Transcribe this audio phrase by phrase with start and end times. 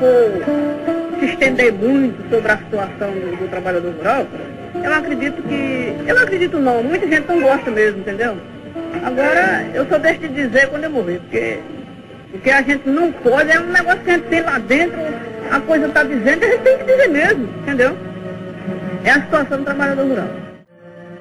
[0.00, 4.26] for se estender muito sobre a situação do, do trabalhador rural,
[4.82, 5.94] eu acredito que.
[6.06, 8.36] Eu não acredito não, muita gente não gosta mesmo, entendeu?
[9.04, 11.58] Agora, eu só deixo de dizer quando eu morrer, porque
[12.32, 14.98] o que a gente não pode é um negócio que a gente tem lá dentro,
[15.50, 17.96] a coisa está dizendo, a gente tem que dizer mesmo, entendeu?
[19.04, 20.28] É a situação do trabalhador rural.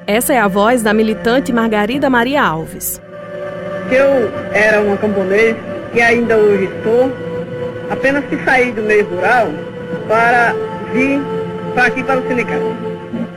[0.08, 3.02] Essa é a voz da militante Margarida Maria Alves.
[3.92, 5.56] Eu era uma camponês,
[5.92, 7.12] que ainda hoje estou,
[7.90, 9.48] apenas que saí do meio rural
[10.08, 10.54] para
[10.94, 11.20] vir
[11.74, 12.76] para aqui para o sindicato.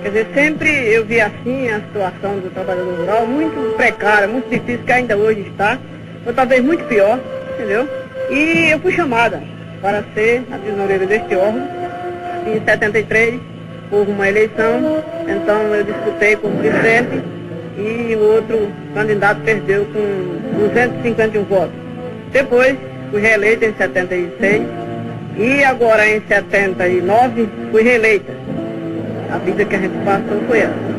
[0.03, 4.85] Quer dizer, sempre eu vi assim a situação do trabalhador rural, muito precária, muito difícil,
[4.85, 5.79] que ainda hoje está,
[6.27, 7.21] ou talvez muito pior,
[7.55, 7.89] entendeu?
[8.31, 9.43] E eu fui chamada
[9.81, 11.69] para ser a tesoureira deste órgão
[12.47, 13.41] em 73,
[13.91, 17.23] houve uma eleição, então eu disputei como presidente
[17.79, 21.75] e o outro candidato perdeu com 251 votos.
[22.33, 22.77] Depois
[23.13, 24.63] fui reeleita em 76
[25.37, 28.33] e agora em 79 fui reeleita.
[29.31, 30.93] A vida que a gente passou foi essa.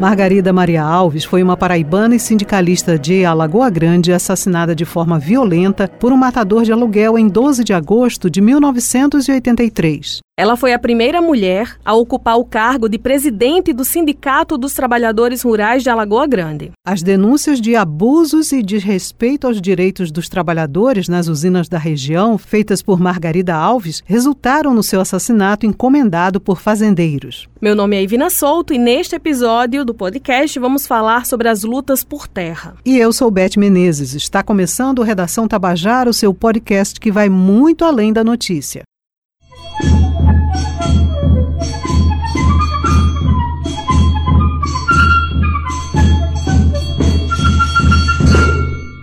[0.00, 5.88] Margarida Maria Alves foi uma paraibana e sindicalista de Alagoa Grande assassinada de forma violenta
[5.88, 10.20] por um matador de aluguel em 12 de agosto de 1983.
[10.38, 15.42] Ela foi a primeira mulher a ocupar o cargo de presidente do Sindicato dos Trabalhadores
[15.42, 16.70] Rurais de Alagoa Grande.
[16.86, 22.80] As denúncias de abusos e desrespeito aos direitos dos trabalhadores nas usinas da região, feitas
[22.80, 27.48] por Margarida Alves, resultaram no seu assassinato encomendado por fazendeiros.
[27.60, 32.04] Meu nome é Ivina Souto e neste episódio do podcast vamos falar sobre as lutas
[32.04, 32.76] por terra.
[32.86, 34.14] E eu sou Beth Menezes.
[34.14, 38.84] Está começando o Redação Tabajara, o seu podcast que vai muito além da notícia.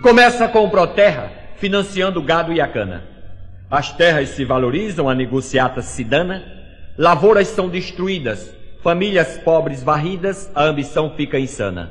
[0.06, 3.02] Começa com o Proterra, financiando o gado e a cana.
[3.68, 6.44] As terras se valorizam, a negociata se dana,
[6.96, 11.90] lavouras são destruídas, famílias pobres varridas, a ambição fica insana.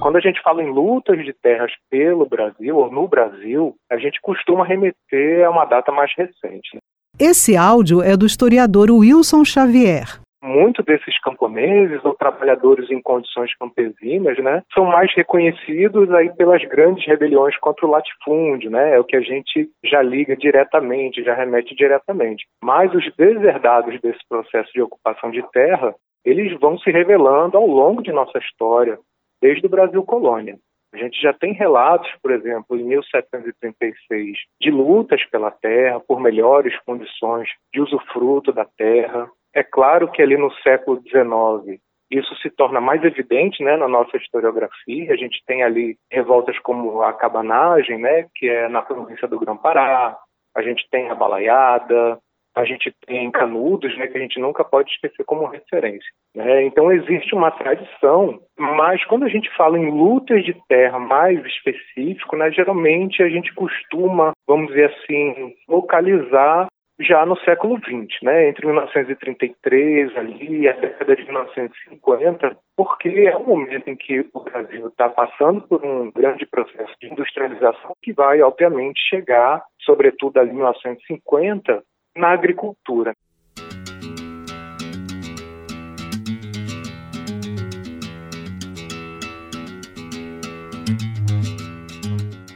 [0.00, 4.20] Quando a gente fala em lutas de terras pelo Brasil ou no Brasil, a gente
[4.20, 6.78] costuma remeter a uma data mais recente.
[7.16, 14.38] Esse áudio é do historiador Wilson Xavier muito desses camponeses ou trabalhadores em condições campesinas,
[14.38, 19.16] né, são mais reconhecidos aí pelas grandes rebeliões contra o latifúndio, né, é o que
[19.16, 22.44] a gente já liga diretamente, já remete diretamente.
[22.62, 25.94] Mas os deserdados desse processo de ocupação de terra,
[26.24, 28.98] eles vão se revelando ao longo de nossa história,
[29.40, 30.56] desde o Brasil colônia.
[30.94, 36.78] A gente já tem relatos, por exemplo, em 1736, de lutas pela terra, por melhores
[36.86, 39.28] condições de usufruto da terra.
[39.54, 44.16] É claro que ali no século XIX isso se torna mais evidente né, na nossa
[44.16, 45.12] historiografia.
[45.12, 50.16] A gente tem ali revoltas como a cabanagem, né, que é na província do Grão-Pará,
[50.56, 52.18] a gente tem a balaiada,
[52.54, 56.08] a gente tem Canudos, né, que a gente nunca pode esquecer como referência.
[56.34, 56.64] Né?
[56.64, 62.36] Então existe uma tradição, mas quando a gente fala em lutas de terra mais específico,
[62.36, 66.68] né, geralmente a gente costuma, vamos dizer assim, localizar
[67.00, 73.36] já no século XX, né, entre 1933 ali e a década de 1950, porque é
[73.36, 78.12] um momento em que o Brasil está passando por um grande processo de industrialização que
[78.12, 81.82] vai, obviamente, chegar, sobretudo ali em 1950,
[82.16, 83.14] na agricultura.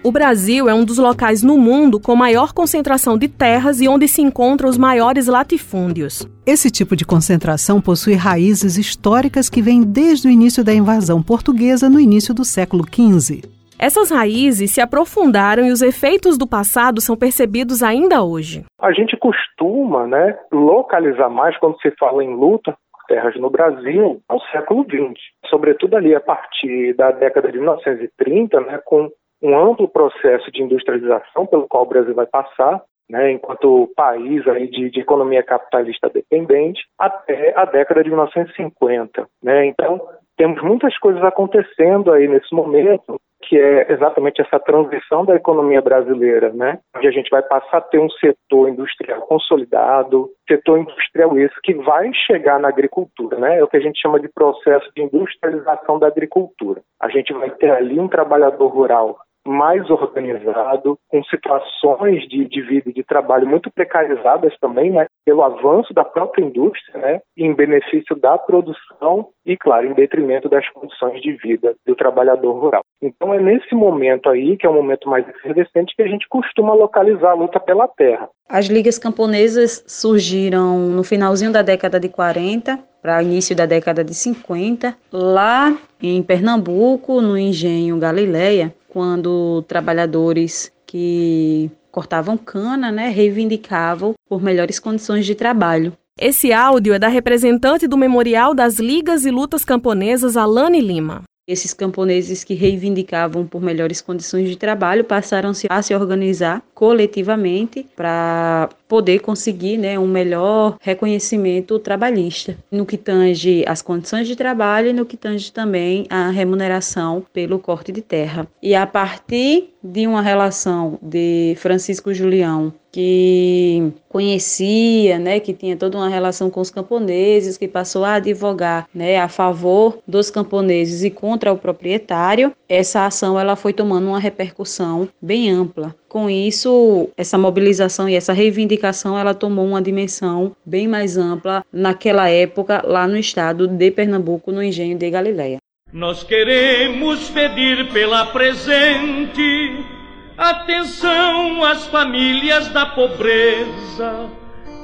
[0.09, 4.09] O Brasil é um dos locais no mundo com maior concentração de terras e onde
[4.09, 6.27] se encontram os maiores latifúndios.
[6.47, 11.91] Esse tipo de concentração possui raízes históricas que vêm desde o início da invasão portuguesa
[11.91, 13.43] no início do século XV.
[13.79, 18.65] Essas raízes se aprofundaram e os efeitos do passado são percebidos ainda hoje.
[18.81, 22.75] A gente costuma né, localizar mais quando se fala em luta
[23.09, 25.19] terras no Brasil ao século XX,
[25.49, 29.11] sobretudo ali a partir da década de 1930, né, com
[29.43, 34.69] um amplo processo de industrialização pelo qual o Brasil vai passar, né, enquanto país aí
[34.69, 39.27] de, de, economia capitalista dependente, até a década de 1950.
[39.43, 39.67] Né?
[39.67, 40.07] Então,
[40.37, 46.53] temos muitas coisas acontecendo aí nesse momento que é exatamente essa transição da economia brasileira,
[46.53, 46.79] né?
[46.97, 51.75] Onde a gente vai passar a ter um setor industrial consolidado, setor industrial esse que
[51.75, 53.59] vai chegar na agricultura, né?
[53.59, 56.83] É o que a gente chama de processo de industrialização da agricultura.
[57.01, 59.17] A gente vai ter ali um trabalhador rural
[59.49, 65.43] mais organizado, com situações de, de vida e de trabalho muito precarizadas também, né, pelo
[65.43, 71.21] avanço da própria indústria, né, em benefício da produção e, claro, em detrimento das condições
[71.23, 72.83] de vida do trabalhador rural.
[73.03, 76.75] Então é nesse momento aí, que é o momento mais efervescente, que a gente costuma
[76.75, 78.29] localizar a luta pela terra.
[78.49, 84.15] As ligas camponesas surgiram no finalzinho da década de 40 para início da década de
[84.15, 94.43] 50, lá em Pernambuco, no engenho Galileia, quando trabalhadores que cortavam cana, né, reivindicavam por
[94.43, 95.93] melhores condições de trabalho.
[96.21, 101.23] Esse áudio é da representante do Memorial das Ligas e Lutas Camponesas, Alane Lima.
[101.49, 108.69] Esses camponeses que reivindicavam por melhores condições de trabalho passaram a se organizar coletivamente para
[108.87, 114.93] poder conseguir né, um melhor reconhecimento trabalhista no que tange as condições de trabalho e
[114.93, 118.47] no que tange também a remuneração pelo corte de terra.
[118.63, 125.97] E a partir de uma relação de Francisco Julião que conhecia, né, que tinha toda
[125.97, 131.11] uma relação com os camponeses, que passou a advogar, né, a favor dos camponeses e
[131.11, 132.53] contra o proprietário.
[132.69, 135.95] Essa ação ela foi tomando uma repercussão bem ampla.
[136.09, 142.29] Com isso, essa mobilização e essa reivindicação ela tomou uma dimensão bem mais ampla naquela
[142.29, 145.59] época lá no estado de Pernambuco, no engenho de Galileia.
[145.93, 149.98] Nós queremos pedir pela presente
[150.39, 154.31] atenção às famílias da pobreza,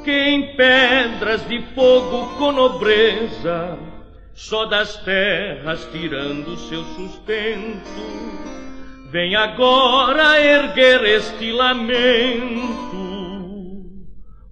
[0.05, 3.79] que em pedras de fogo com nobreza,
[4.35, 8.45] só das terras tirando seu sustento
[9.15, 12.97] Vem agora erguer este lamento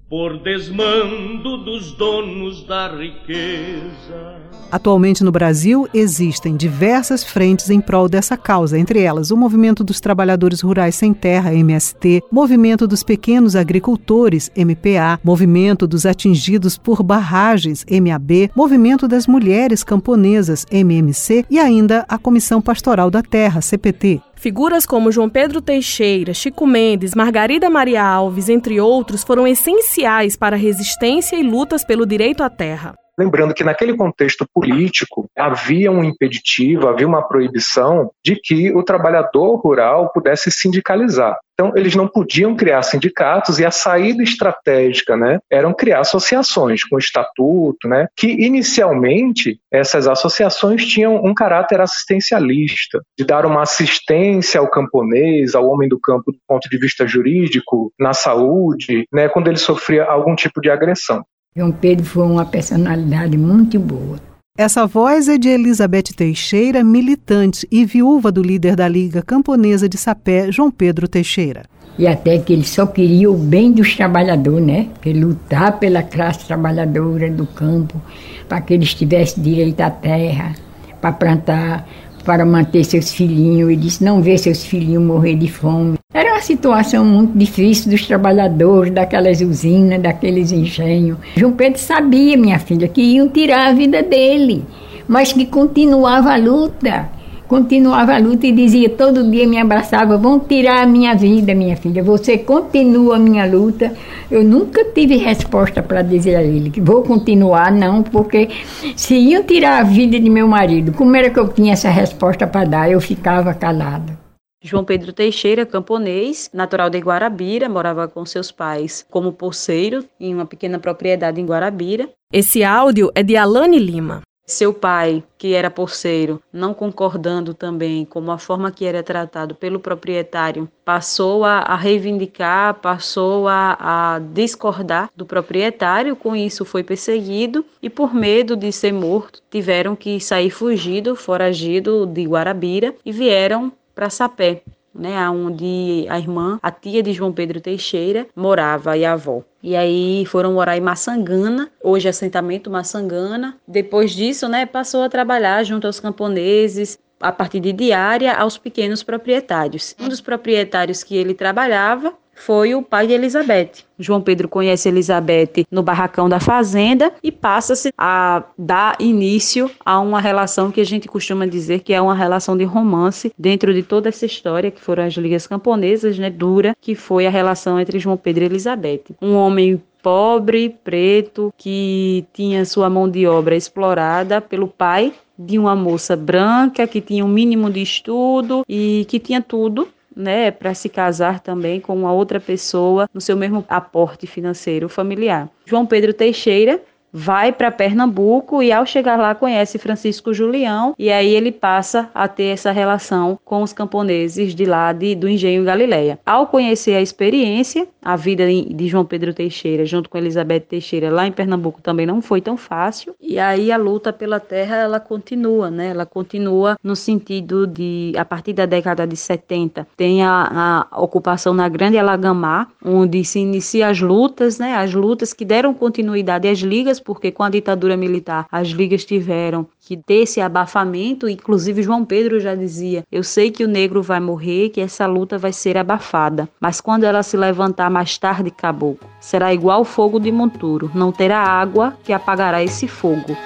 [0.08, 4.41] por desmando dos donos da riqueza.
[4.72, 10.00] Atualmente no Brasil existem diversas frentes em prol dessa causa, entre elas o Movimento dos
[10.00, 17.84] Trabalhadores Rurais Sem Terra, MST, Movimento dos Pequenos Agricultores, MPA, Movimento dos Atingidos por Barragens,
[17.86, 24.22] MAB, Movimento das Mulheres Camponesas, MMC e ainda a Comissão Pastoral da Terra, CPT.
[24.36, 30.56] Figuras como João Pedro Teixeira, Chico Mendes, Margarida Maria Alves, entre outros, foram essenciais para
[30.56, 32.94] a resistência e lutas pelo direito à terra.
[33.18, 39.56] Lembrando que naquele contexto político havia um impeditivo, havia uma proibição de que o trabalhador
[39.56, 41.38] rural pudesse sindicalizar.
[41.54, 46.98] Então, eles não podiam criar sindicatos e a saída estratégica né, eram criar associações com
[46.98, 54.70] estatuto, né, que inicialmente essas associações tinham um caráter assistencialista, de dar uma assistência ao
[54.70, 59.58] camponês, ao homem do campo do ponto de vista jurídico, na saúde, né, quando ele
[59.58, 61.22] sofria algum tipo de agressão.
[61.54, 64.18] João Pedro foi uma personalidade muito boa.
[64.56, 69.98] Essa voz é de Elizabeth Teixeira, militante e viúva do líder da Liga Camponesa de
[69.98, 71.64] Sapé, João Pedro Teixeira.
[71.98, 74.88] E até que ele só queria o bem dos trabalhadores, né?
[75.02, 78.00] Que lutar pela classe trabalhadora do campo,
[78.48, 80.54] para que eles tivessem direito à terra,
[81.02, 81.86] para plantar,
[82.22, 83.70] para manter seus filhinhos.
[83.70, 85.98] Ele disse não ver seus filhinhos morrer de fome.
[86.14, 91.18] Era uma situação muito difícil dos trabalhadores daquelas usinas, daqueles engenhos.
[91.36, 94.64] João Pedro sabia, minha filha, que iam tirar a vida dele,
[95.08, 97.10] mas que continuava a luta
[97.52, 101.76] continuava a luta e dizia, todo dia me abraçava, vão tirar a minha vida, minha
[101.76, 103.92] filha, você continua a minha luta.
[104.30, 108.48] Eu nunca tive resposta para dizer a ele que vou continuar, não, porque
[108.96, 112.46] se iam tirar a vida de meu marido, como era que eu tinha essa resposta
[112.46, 112.90] para dar?
[112.90, 114.18] Eu ficava calada.
[114.64, 120.46] João Pedro Teixeira, camponês, natural de Guarabira, morava com seus pais como poceiro em uma
[120.46, 122.08] pequena propriedade em Guarabira.
[122.32, 124.22] Esse áudio é de Alane Lima.
[124.44, 129.78] Seu pai, que era porceiro, não concordando também com a forma que era tratado pelo
[129.78, 137.64] proprietário, passou a, a reivindicar, passou a, a discordar do proprietário, com isso foi perseguido
[137.80, 143.72] e, por medo de ser morto, tiveram que sair fugido, foragido de Guarabira e vieram
[143.94, 144.62] para Sapé,
[144.94, 149.42] né, onde a irmã, a tia de João Pedro Teixeira, morava e a avó.
[149.62, 153.56] E aí foram morar em Massangana, hoje assentamento Massangana.
[153.66, 159.02] Depois disso, né, passou a trabalhar junto aos camponeses, a partir de diária aos pequenos
[159.02, 159.94] proprietários.
[160.00, 162.12] Um dos proprietários que ele trabalhava
[162.44, 163.84] foi o pai de Elizabeth.
[163.96, 170.20] João Pedro conhece Elizabeth no barracão da fazenda e passa-se a dar início a uma
[170.20, 174.08] relação que a gente costuma dizer que é uma relação de romance dentro de toda
[174.08, 178.16] essa história que foram as ligas camponesas, né, dura, que foi a relação entre João
[178.16, 179.04] Pedro e Elizabeth.
[179.20, 185.76] Um homem pobre, preto, que tinha sua mão de obra explorada pelo pai de uma
[185.76, 190.88] moça branca que tinha um mínimo de estudo e que tinha tudo né, para se
[190.88, 195.48] casar também com uma outra pessoa no seu mesmo aporte financeiro familiar.
[195.64, 196.80] João Pedro Teixeira
[197.12, 202.26] vai para Pernambuco e ao chegar lá conhece Francisco Julião e aí ele passa a
[202.26, 206.18] ter essa relação com os camponeses de lá de, do Engenho Galileia.
[206.24, 211.26] Ao conhecer a experiência, a vida de João Pedro Teixeira junto com Elizabeth Teixeira lá
[211.26, 215.70] em Pernambuco também não foi tão fácil e aí a luta pela terra ela continua,
[215.70, 215.88] né?
[215.88, 221.52] Ela continua no sentido de a partir da década de 70 tem a, a ocupação
[221.52, 224.74] na Grande Alagamar, onde se inicia as lutas, né?
[224.74, 229.66] As lutas que deram continuidade às ligas porque com a ditadura militar as ligas tiveram
[229.80, 234.20] que ter esse abafamento, inclusive João Pedro já dizia: "Eu sei que o negro vai
[234.20, 239.08] morrer, que essa luta vai ser abafada, mas quando ela se levantar mais tarde, caboclo,
[239.20, 243.36] será igual fogo de monturo, não terá água que apagará esse fogo."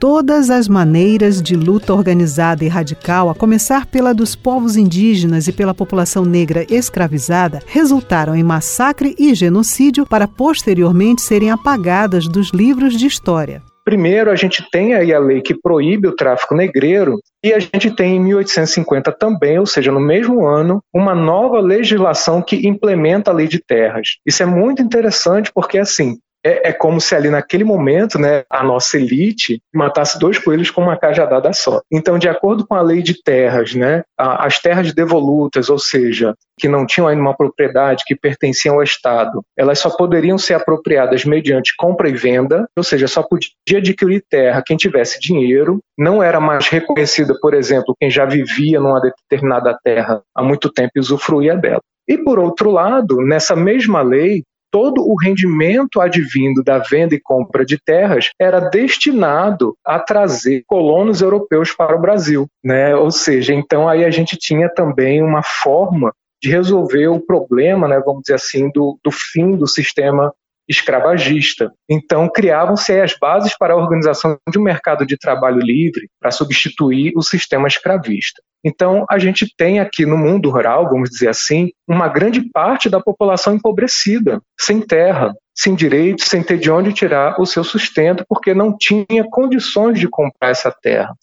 [0.00, 5.52] Todas as maneiras de luta organizada e radical, a começar pela dos povos indígenas e
[5.52, 12.98] pela população negra escravizada, resultaram em massacre e genocídio para posteriormente serem apagadas dos livros
[12.98, 13.62] de história.
[13.84, 17.90] Primeiro, a gente tem aí a lei que proíbe o tráfico negreiro, e a gente
[17.90, 23.34] tem em 1850 também, ou seja, no mesmo ano, uma nova legislação que implementa a
[23.34, 24.16] lei de terras.
[24.24, 28.62] Isso é muito interessante porque, assim, é, é, como se ali naquele momento, né, a
[28.62, 31.80] nossa elite matasse dois coelhos com uma cajadada só.
[31.92, 36.68] Então, de acordo com a lei de terras, né, as terras devolutas, ou seja, que
[36.68, 41.74] não tinham ainda uma propriedade que pertenciam ao Estado, elas só poderiam ser apropriadas mediante
[41.76, 46.68] compra e venda, ou seja, só podia adquirir terra quem tivesse dinheiro, não era mais
[46.68, 51.80] reconhecida, por exemplo, quem já vivia numa determinada terra há muito tempo e usufruía dela.
[52.08, 57.64] E por outro lado, nessa mesma lei, todo o rendimento advindo da venda e compra
[57.64, 62.94] de terras era destinado a trazer colonos europeus para o Brasil, né?
[62.94, 66.12] Ou seja, então aí a gente tinha também uma forma
[66.42, 70.32] de resolver o problema, né, vamos dizer assim, do, do fim do sistema
[70.66, 71.72] escravagista.
[71.88, 77.12] Então, criavam-se as bases para a organização de um mercado de trabalho livre para substituir
[77.16, 78.40] o sistema escravista.
[78.64, 83.00] Então, a gente tem aqui no mundo rural, vamos dizer assim, uma grande parte da
[83.00, 88.54] população empobrecida, sem terra, sem direitos, sem ter de onde tirar o seu sustento, porque
[88.54, 91.14] não tinha condições de comprar essa terra.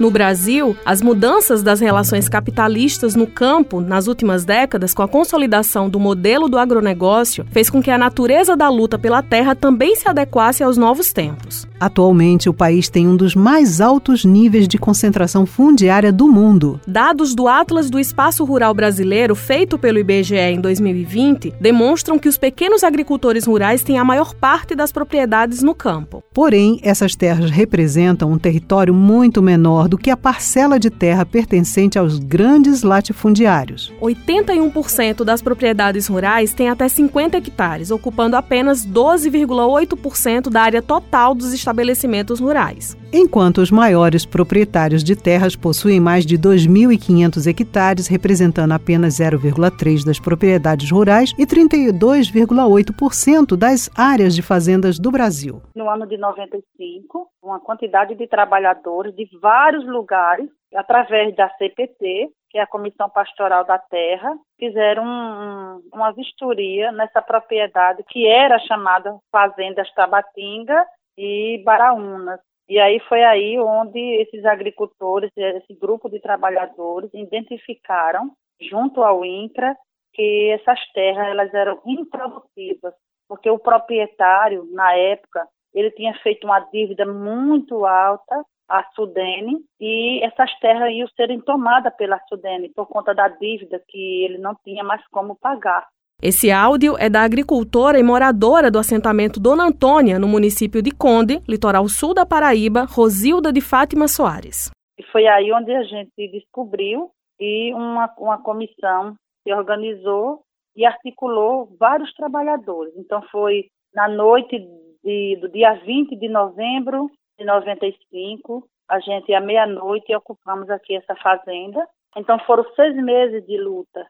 [0.00, 5.90] No Brasil, as mudanças das relações capitalistas no campo nas últimas décadas, com a consolidação
[5.90, 10.08] do modelo do agronegócio, fez com que a natureza da luta pela terra também se
[10.08, 11.68] adequasse aos novos tempos.
[11.78, 16.80] Atualmente, o país tem um dos mais altos níveis de concentração fundiária do mundo.
[16.86, 22.38] Dados do Atlas do Espaço Rural Brasileiro, feito pelo IBGE em 2020, demonstram que os
[22.38, 26.24] pequenos agricultores rurais têm a maior parte das propriedades no campo.
[26.32, 31.98] Porém, essas terras representam um território muito menor do que a parcela de terra pertencente
[31.98, 33.92] aos grandes latifundiários.
[34.00, 41.52] 81% das propriedades rurais têm até 50 hectares, ocupando apenas 12,8% da área total dos
[41.52, 42.96] estabelecimentos rurais.
[43.12, 50.20] Enquanto os maiores proprietários de terras possuem mais de 2.500 hectares, representando apenas 0,3% das
[50.20, 55.60] propriedades rurais e 32,8% das áreas de fazendas do Brasil.
[55.74, 62.58] No ano de 95, uma quantidade de trabalhadores de vários lugares, através da CPT, que
[62.58, 69.18] é a Comissão Pastoral da Terra, fizeram um, uma vistoria nessa propriedade que era chamada
[69.32, 70.86] Fazendas Tabatinga
[71.18, 72.38] e Baraúnas.
[72.70, 79.76] E aí foi aí onde esses agricultores, esse grupo de trabalhadores identificaram, junto ao INCRA,
[80.14, 82.94] que essas terras elas eram improdutivas,
[83.28, 90.22] porque o proprietário, na época, ele tinha feito uma dívida muito alta à Sudene e
[90.22, 94.84] essas terras iam serem tomadas pela Sudene por conta da dívida que ele não tinha
[94.84, 95.88] mais como pagar.
[96.22, 101.40] Esse áudio é da agricultora e moradora do assentamento Dona Antônia, no município de Conde,
[101.48, 104.70] litoral sul da Paraíba, Rosilda de Fátima Soares.
[105.10, 107.10] Foi aí onde a gente descobriu
[107.40, 110.42] e uma, uma comissão se organizou
[110.76, 112.92] e articulou vários trabalhadores.
[112.96, 114.58] Então foi na noite
[115.02, 121.14] de, do dia 20 de novembro de 95, a gente, à meia-noite, ocupamos aqui essa
[121.16, 121.86] fazenda.
[122.16, 124.04] Então, foram seis meses de luta.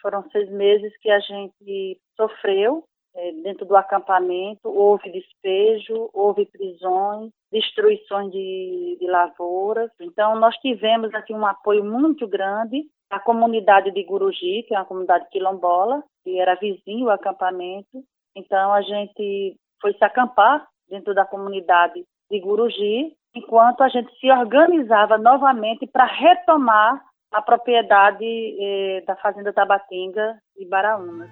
[0.00, 2.84] Foram seis meses que a gente sofreu
[3.14, 4.68] é, dentro do acampamento.
[4.68, 9.90] Houve despejo, houve prisões, destruições de, de lavouras.
[10.00, 14.84] Então, nós tivemos aqui um apoio muito grande a comunidade de Guruji, que é uma
[14.84, 18.04] comunidade quilombola, que era vizinho ao acampamento.
[18.36, 24.30] Então, a gente foi se acampar dentro da comunidade de Guruji, enquanto a gente se
[24.30, 31.30] organizava novamente para retomar a propriedade eh, da Fazenda Tabatinga e Baraúnas.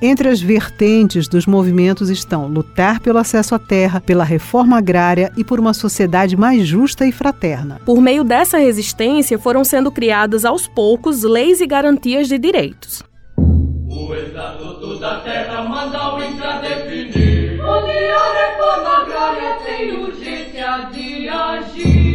[0.00, 5.44] Entre as vertentes dos movimentos estão lutar pelo acesso à terra, pela reforma agrária e
[5.44, 7.78] por uma sociedade mais justa e fraterna.
[7.86, 13.04] Por meio dessa resistência, foram sendo criadas aos poucos leis e garantias de direitos.
[13.36, 21.28] O Estatuto da Terra manda o INCRA definir onde a reforma agrária tem urgência de
[21.28, 22.11] agir.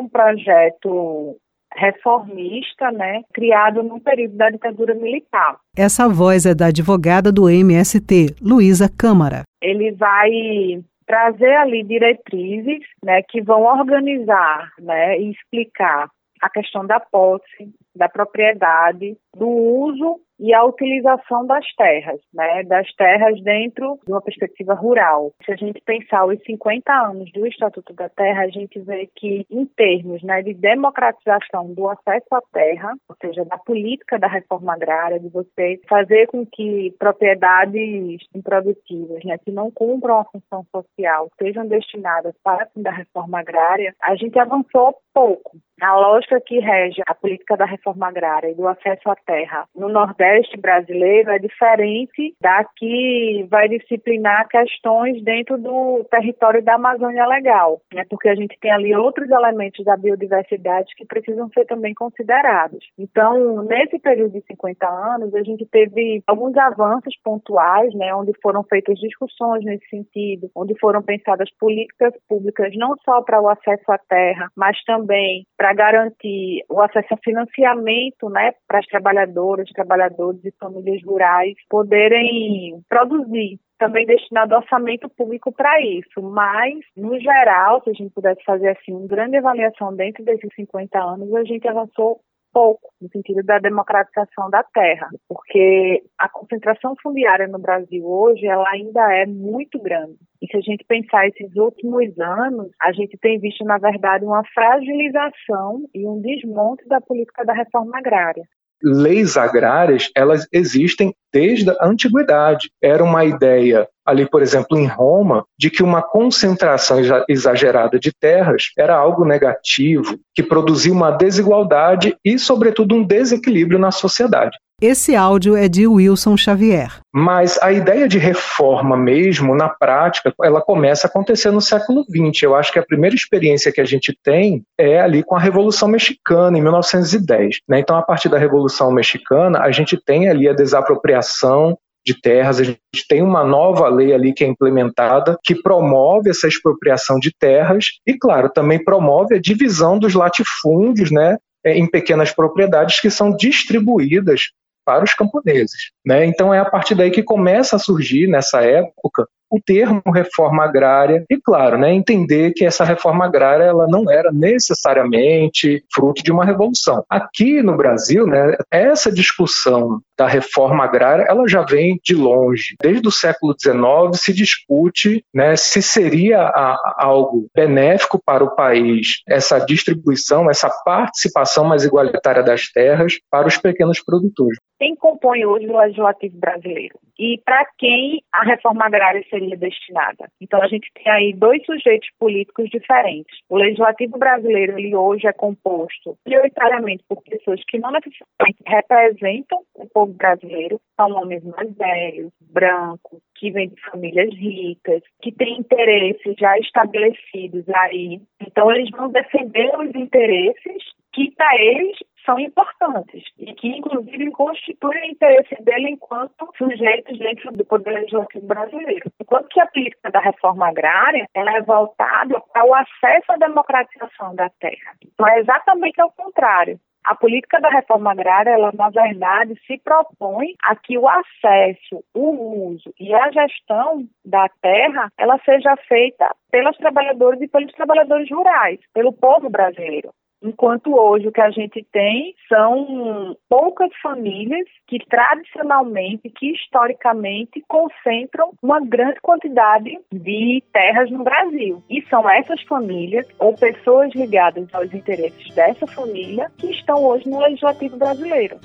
[0.00, 1.36] Um projeto
[1.74, 5.56] reformista, né, criado no período da ditadura militar.
[5.76, 9.42] Essa voz é da advogada do MST, Luísa Câmara.
[9.62, 16.08] Ele vai trazer ali diretrizes, né, que vão organizar, né, e explicar
[16.40, 22.90] a questão da posse, da propriedade, do uso e a utilização das terras, né, das
[22.94, 25.32] terras dentro de uma perspectiva rural.
[25.44, 29.46] Se a gente pensar os 50 anos do Estatuto da Terra, a gente vê que,
[29.50, 34.72] em termos né, de democratização do acesso à terra, ou seja, da política da reforma
[34.72, 41.28] agrária, de você fazer com que propriedades improdutivas, né, que não cumpram a função social,
[41.38, 45.58] sejam destinadas para a reforma agrária, a gente avançou pouco.
[45.80, 49.88] A lógica que rege a política da reforma agrária e do acesso à terra no
[49.88, 57.80] Nordeste brasileiro é diferente da que vai disciplinar questões dentro do território da Amazônia Legal,
[57.94, 58.04] né?
[58.10, 62.84] porque a gente tem ali outros elementos da biodiversidade que precisam ser também considerados.
[62.98, 68.62] Então, nesse período de 50 anos, a gente teve alguns avanços pontuais, né, onde foram
[68.64, 73.98] feitas discussões nesse sentido, onde foram pensadas políticas públicas não só para o acesso à
[73.98, 80.52] terra, mas também para garantir o acesso a financiamento né, para as trabalhadoras, trabalhadores e
[80.58, 87.92] famílias rurais poderem produzir também destinado orçamento público para isso, mas, no geral, se a
[87.94, 92.20] gente pudesse fazer assim uma grande avaliação dentro desses 50 anos, a gente avançou
[92.52, 98.68] pouco no sentido da democratização da terra, porque a concentração fundiária no Brasil hoje ela
[98.70, 100.16] ainda é muito grande.
[100.42, 104.42] E se a gente pensar esses últimos anos, a gente tem visto, na verdade, uma
[104.54, 108.44] fragilização e um desmonte da política da reforma agrária
[108.82, 112.70] leis agrárias, elas existem desde a antiguidade.
[112.82, 118.72] Era uma ideia ali, por exemplo, em Roma, de que uma concentração exagerada de terras
[118.76, 124.58] era algo negativo, que produzia uma desigualdade e, sobretudo, um desequilíbrio na sociedade.
[124.82, 127.00] Esse áudio é de Wilson Xavier.
[127.12, 132.44] Mas a ideia de reforma mesmo, na prática, ela começa a acontecer no século XX.
[132.44, 135.86] Eu acho que a primeira experiência que a gente tem é ali com a Revolução
[135.86, 137.56] Mexicana, em 1910.
[137.68, 137.80] Né?
[137.80, 142.64] Então, a partir da Revolução Mexicana, a gente tem ali a desapropriação de terras, a
[142.64, 147.90] gente tem uma nova lei ali que é implementada que promove essa expropriação de terras
[148.06, 154.44] e, claro, também promove a divisão dos latifúndios, né, em pequenas propriedades que são distribuídas
[154.90, 155.92] para os camponeses.
[156.04, 156.26] Né?
[156.26, 161.24] Então é a partir daí que começa a surgir, nessa época, o termo reforma agrária
[161.28, 166.44] e, claro, né, entender que essa reforma agrária ela não era necessariamente fruto de uma
[166.44, 167.04] revolução.
[167.08, 172.76] Aqui no Brasil, né, essa discussão da reforma agrária ela já vem de longe.
[172.82, 179.22] Desde o século XIX se discute né, se seria a, algo benéfico para o país
[179.26, 184.58] essa distribuição, essa participação mais igualitária das terras para os pequenos produtores.
[184.80, 186.98] Quem compõe hoje o legislativo brasileiro?
[187.18, 190.30] E para quem a reforma agrária seria destinada.
[190.40, 193.40] Então a gente tem aí dois sujeitos políticos diferentes.
[193.50, 199.86] O legislativo brasileiro ele hoje é composto prioritariamente por pessoas que não necessariamente representam o
[199.86, 206.34] povo brasileiro, são homens mais velhos, brancos, que vêm de famílias ricas, que têm interesses
[206.38, 208.20] já estabelecidos aí.
[208.40, 215.10] Então eles vão defender os interesses que para eles são importantes e que, inclusive, constituem
[215.10, 219.10] interesse dele enquanto sujeitos dentro do Poder Legislativo brasileiro.
[219.20, 224.48] Enquanto que a política da reforma agrária ela é voltada ao acesso à democratização da
[224.60, 224.94] terra.
[225.02, 226.78] Então, é exatamente ao contrário.
[227.04, 232.68] A política da reforma agrária, ela na verdade se propõe a que o acesso, o
[232.68, 238.78] uso e a gestão da terra, ela seja feita pelos trabalhadores e pelos trabalhadores rurais,
[238.92, 240.10] pelo povo brasileiro.
[240.42, 248.52] Enquanto hoje o que a gente tem são poucas famílias que tradicionalmente, que historicamente concentram
[248.62, 251.82] uma grande quantidade de terras no Brasil.
[251.90, 257.40] E são essas famílias ou pessoas ligadas aos interesses dessa família que estão hoje no
[257.40, 258.58] legislativo brasileiro.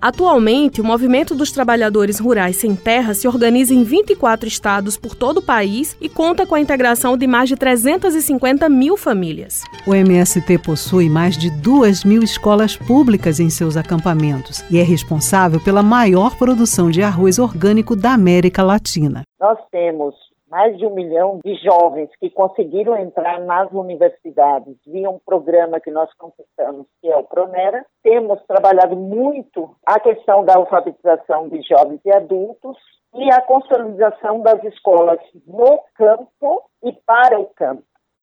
[0.00, 5.38] Atualmente, o Movimento dos Trabalhadores Rurais Sem Terra se organiza em 24 estados por todo
[5.38, 9.62] o país e conta com a integração de mais de 350 mil famílias.
[9.86, 15.60] O MST possui mais de 2 mil escolas públicas em seus acampamentos e é responsável
[15.60, 19.22] pela maior produção de arroz orgânico da América Latina.
[19.38, 20.14] Nós temos
[20.50, 25.90] mais de um milhão de jovens que conseguiram entrar nas universidades via um programa que
[25.90, 27.86] nós conquistamos, que é o Pronera.
[28.02, 32.76] Temos trabalhado muito a questão da alfabetização de jovens e adultos
[33.14, 37.82] e a consolidação das escolas no campo e para o campo.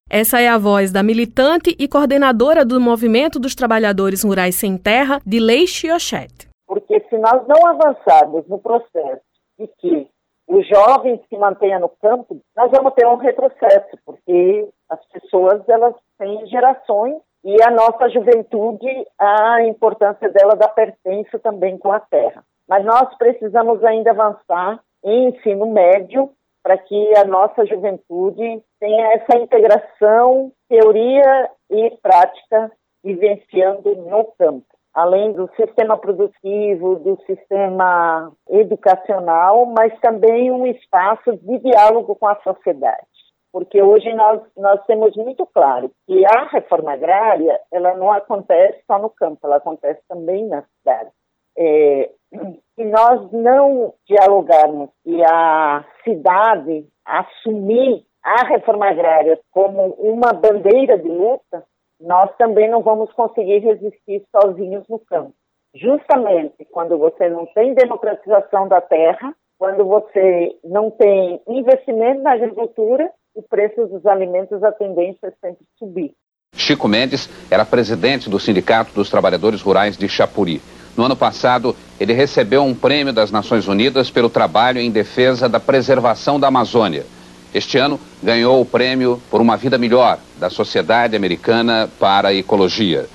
[0.10, 5.20] Essa é a voz da militante e coordenadora do Movimento dos Trabalhadores Rurais Sem Terra,
[5.26, 6.48] de Lei Chiochet.
[6.66, 9.22] Porque se nós não avançarmos no processo
[9.60, 10.08] de que
[10.48, 15.94] os jovens que mantenham no campo, nós vamos ter um retrocesso, porque as pessoas elas
[16.18, 18.88] têm gerações e a nossa juventude,
[19.20, 22.44] a importância dela da pertença também com a terra.
[22.68, 26.30] Mas nós precisamos ainda avançar em ensino médio
[26.64, 32.72] para que a nossa juventude tenha essa integração teoria e prática
[33.04, 41.60] vivenciando no campo além do sistema produtivo, do sistema educacional, mas também um espaço de
[41.60, 43.06] diálogo com a sociedade.
[43.54, 48.98] Porque hoje nós, nós temos muito claro que a reforma agrária ela não acontece só
[48.98, 51.12] no campo, ela acontece também na cidade.
[51.56, 52.10] É,
[52.76, 61.08] se nós não dialogarmos e a cidade assumir a reforma agrária como uma bandeira de
[61.08, 61.64] luta,
[62.00, 65.34] nós também não vamos conseguir resistir sozinhos no campo.
[65.76, 73.12] Justamente quando você não tem democratização da terra, quando você não tem investimento na agricultura,
[73.36, 76.14] o preço dos alimentos, a tendência é sempre subir.
[76.56, 80.62] Chico Mendes era presidente do Sindicato dos Trabalhadores Rurais de Chapuri.
[80.98, 85.60] No ano passado, ele recebeu um prêmio das Nações Unidas pelo trabalho em defesa da
[85.60, 87.06] preservação da Amazônia.
[87.54, 93.08] Este ano ganhou o prêmio por uma vida melhor da Sociedade Americana para a Ecologia.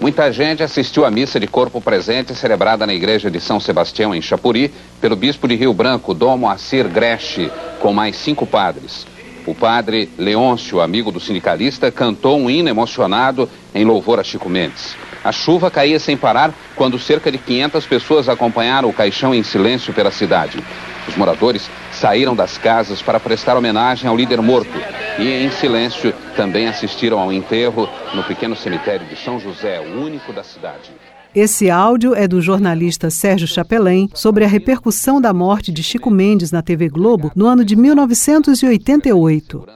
[0.00, 4.20] Muita gente assistiu à missa de corpo presente celebrada na igreja de São Sebastião, em
[4.20, 9.06] Chapuri, pelo bispo de Rio Branco, Dom Moacir Greche, com mais cinco padres.
[9.46, 14.96] O padre Leôncio, amigo do sindicalista, cantou um hino emocionado em louvor a Chico Mendes.
[15.22, 19.92] A chuva caía sem parar quando cerca de 500 pessoas acompanharam o caixão em silêncio
[19.92, 20.62] pela cidade.
[21.06, 24.72] Os moradores saíram das casas para prestar homenagem ao líder morto
[25.18, 30.32] e, em silêncio, também assistiram ao enterro no pequeno cemitério de São José, o único
[30.32, 30.90] da cidade.
[31.34, 36.52] Esse áudio é do jornalista Sérgio Chapelin sobre a repercussão da morte de Chico Mendes
[36.52, 39.66] na TV Globo no ano de 1988.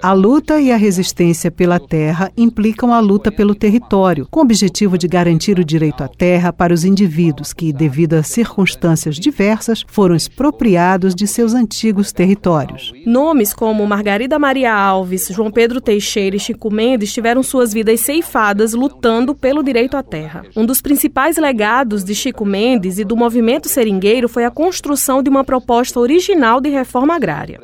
[0.00, 4.96] A luta e a resistência pela terra implicam a luta pelo território, com o objetivo
[4.96, 10.14] de garantir o direito à terra para os indivíduos que, devido a circunstâncias diversas, foram
[10.14, 12.92] expropriados de seus antigos territórios.
[13.04, 18.74] Nomes como Margarida Maria Alves, João Pedro Teixeira e Chico Mendes tiveram suas vidas ceifadas
[18.74, 20.44] lutando pelo direito à terra.
[20.56, 25.28] Um dos principais legados de Chico Mendes e do movimento seringueiro foi a construção de
[25.28, 27.60] uma proposta original de reforma agrária.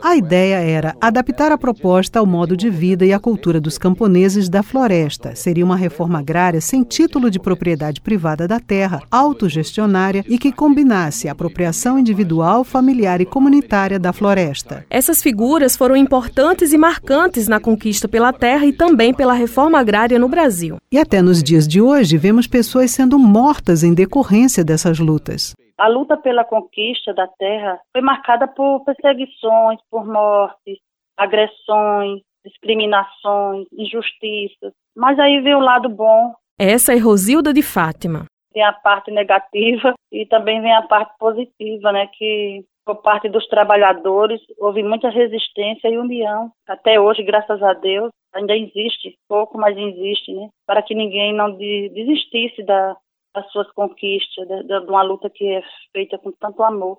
[0.00, 4.48] A ideia era adaptar a proposta ao modo de vida e à cultura dos camponeses
[4.48, 5.34] da floresta.
[5.34, 11.28] Seria uma reforma agrária sem título de propriedade privada da terra, autogestionária e que combinasse
[11.28, 14.86] a apropriação individual, familiar e comunitária da floresta.
[14.88, 20.16] Essas figuras foram importantes e marcantes na conquista pela terra e também pela reforma agrária
[20.16, 20.76] no Brasil.
[20.92, 25.54] E até nos dias de hoje, vemos pessoas sendo mortas em decorrência dessas lutas.
[25.78, 30.78] A luta pela conquista da terra foi marcada por perseguições, por mortes,
[31.16, 34.72] agressões, discriminações, injustiças.
[34.96, 36.34] Mas aí veio o lado bom.
[36.58, 38.24] Essa é Rosilda de Fátima.
[38.52, 42.08] Tem a parte negativa e também vem a parte positiva, né?
[42.18, 46.50] Que por parte dos trabalhadores, houve muita resistência e união.
[46.66, 50.48] Até hoje, graças a Deus, ainda existe, pouco, mas existe, né?
[50.66, 52.96] Para que ninguém não desistisse da,
[53.34, 56.96] das suas conquistas, de, de uma luta que é feita com tanto amor.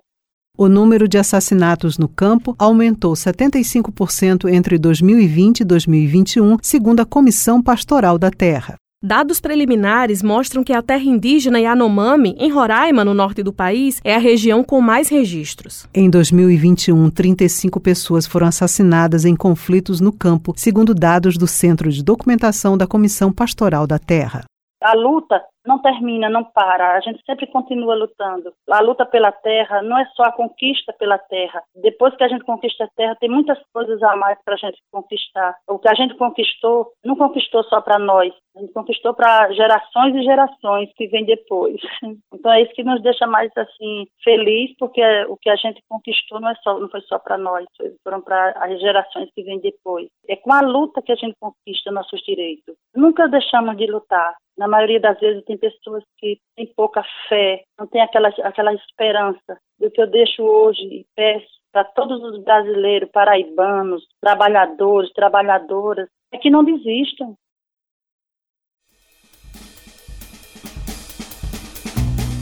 [0.56, 7.60] O número de assassinatos no campo aumentou 75% entre 2020 e 2021, segundo a Comissão
[7.60, 8.76] Pastoral da Terra.
[9.02, 14.14] Dados preliminares mostram que a terra indígena Yanomami, em Roraima, no norte do país, é
[14.14, 15.88] a região com mais registros.
[15.94, 22.04] Em 2021, 35 pessoas foram assassinadas em conflitos no campo, segundo dados do Centro de
[22.04, 24.44] Documentação da Comissão Pastoral da Terra.
[24.82, 26.96] A luta não termina, não para.
[26.96, 28.52] A gente sempre continua lutando.
[28.68, 31.62] A luta pela terra não é só a conquista pela terra.
[31.76, 34.78] Depois que a gente conquista a terra, tem muitas coisas a mais para a gente
[34.90, 35.54] conquistar.
[35.68, 38.34] O que a gente conquistou, não conquistou só para nós.
[38.56, 41.80] A gente conquistou para gerações e gerações que vêm depois.
[42.32, 46.40] Então é isso que nos deixa mais assim feliz, porque o que a gente conquistou
[46.40, 47.66] não é só, não foi só para nós,
[48.02, 50.08] foram para as gerações que vêm depois.
[50.26, 52.74] É com a luta que a gente conquista nossos direitos.
[52.94, 54.34] Nunca deixamos de lutar.
[54.56, 59.58] Na maioria das vezes tem pessoas que têm pouca fé, não tem aquela, aquela esperança.
[59.78, 66.38] Do que eu deixo hoje e peço para todos os brasileiros, paraibanos, trabalhadores, trabalhadoras, é
[66.38, 67.36] que não desistam.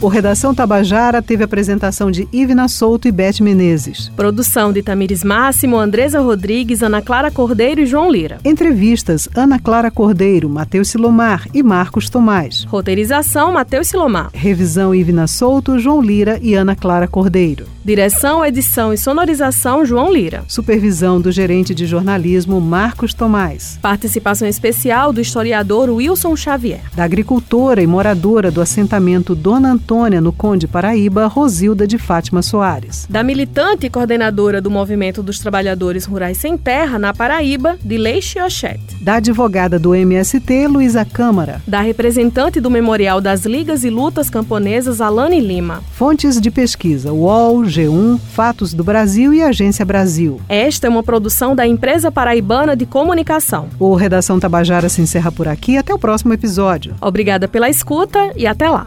[0.01, 4.09] O Redação Tabajara teve apresentação de Ivna Souto e Beth Menezes.
[4.15, 8.37] Produção de Tamires Máximo, Andresa Rodrigues, Ana Clara Cordeiro e João Lira.
[8.45, 12.63] Entrevistas: Ana Clara Cordeiro, Matheus Silomar e Marcos Tomás.
[12.63, 14.29] Roteirização: Matheus Silomar.
[14.33, 17.65] Revisão: Ivna Souto, João Lira e Ana Clara Cordeiro.
[17.83, 20.45] Direção, edição e sonorização: João Lira.
[20.47, 23.77] Supervisão do gerente de jornalismo Marcos Tomás.
[23.81, 26.83] Participação especial do historiador Wilson Xavier.
[26.95, 32.43] Da agricultora e moradora do assentamento Dona Antônia Antônia, no Conde Paraíba, Rosilda de Fátima
[32.43, 33.07] Soares.
[33.09, 38.39] Da militante e coordenadora do Movimento dos Trabalhadores Rurais Sem Terra, na Paraíba, de Leixe
[38.39, 39.03] Ochete.
[39.03, 41.59] Da advogada do MST, Luísa Câmara.
[41.65, 45.81] Da representante do Memorial das Ligas e Lutas Camponesas, Alane Lima.
[45.93, 50.39] Fontes de pesquisa: UOL, G1, Fatos do Brasil e Agência Brasil.
[50.47, 53.67] Esta é uma produção da Empresa Paraibana de Comunicação.
[53.79, 55.77] O Redação Tabajara se encerra por aqui.
[55.77, 56.93] Até o próximo episódio.
[57.01, 58.85] Obrigada pela escuta e até lá.